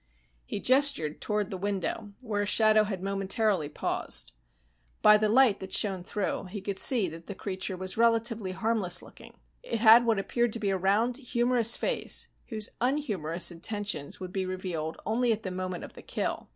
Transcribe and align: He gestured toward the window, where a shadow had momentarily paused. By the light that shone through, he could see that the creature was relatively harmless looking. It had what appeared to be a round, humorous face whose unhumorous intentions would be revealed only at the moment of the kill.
He 0.47 0.59
gestured 0.59 1.21
toward 1.21 1.51
the 1.51 1.59
window, 1.59 2.13
where 2.21 2.41
a 2.41 2.45
shadow 2.47 2.85
had 2.85 3.03
momentarily 3.03 3.69
paused. 3.69 4.31
By 5.03 5.15
the 5.19 5.29
light 5.29 5.59
that 5.59 5.71
shone 5.71 6.03
through, 6.03 6.45
he 6.45 6.59
could 6.59 6.79
see 6.79 7.07
that 7.09 7.27
the 7.27 7.35
creature 7.35 7.77
was 7.77 7.97
relatively 7.97 8.51
harmless 8.51 9.03
looking. 9.03 9.35
It 9.61 9.79
had 9.79 10.03
what 10.07 10.17
appeared 10.17 10.53
to 10.53 10.59
be 10.59 10.71
a 10.71 10.75
round, 10.77 11.17
humorous 11.17 11.77
face 11.77 12.29
whose 12.47 12.69
unhumorous 12.81 13.51
intentions 13.51 14.19
would 14.19 14.33
be 14.33 14.43
revealed 14.47 14.97
only 15.05 15.31
at 15.31 15.43
the 15.43 15.51
moment 15.51 15.83
of 15.83 15.93
the 15.93 16.01
kill. 16.01 16.49